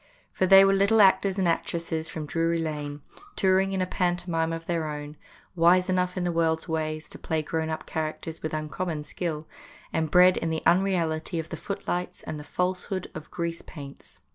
[0.33, 3.03] For they were little actors and actresses from Drury Lane,
[3.35, 5.15] tour ing in a pantomime of their own;
[5.55, 9.47] wise enough in the world's ways to play grown up characters with uncommon skill,
[9.93, 14.17] and bred in the unreality of the footlights and the falsehood of grease paints.